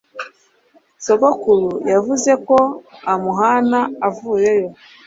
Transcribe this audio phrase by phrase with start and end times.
[1.05, 2.57] Sogokuru yavuze ko
[3.13, 4.67] umuhana avayo